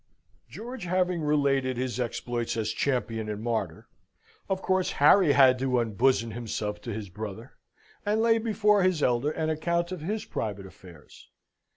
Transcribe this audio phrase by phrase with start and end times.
[0.49, 3.87] George having related his exploits as champion and martyr,
[4.49, 7.51] of course Harry had to unbosom himself to his brother,
[8.03, 11.29] and lay before his elder an account of his private affairs.